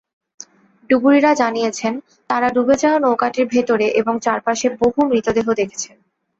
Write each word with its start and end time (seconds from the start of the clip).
ডুবুরিরা 0.89 1.31
জানিয়েছেন, 1.33 1.93
তাঁরা 2.29 2.47
ডুবে 2.49 2.75
যাওয়া 2.75 2.99
নৌকাটির 2.99 3.45
ভেতরে 3.45 3.87
এবং 3.91 4.13
চারপাশে 4.19 4.67
বহু 4.81 4.99
মৃতদেহ 5.11 5.47
দেখেছেন। 5.53 5.95